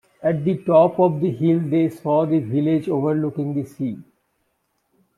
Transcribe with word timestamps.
At 0.23 0.43
the 0.43 0.57
top 0.63 0.99
of 0.99 1.21
the 1.21 1.29
hill 1.29 1.59
they 1.59 1.87
saw 1.87 2.25
the 2.25 2.39
village 2.39 2.89
overlooking 2.89 3.53
the 3.53 3.65
sea. 3.67 3.99